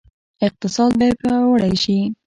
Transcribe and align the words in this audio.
اقتصاد 0.47 0.91
به 0.99 1.07
پیاوړی 1.19 1.73
شي؟ 1.83 1.99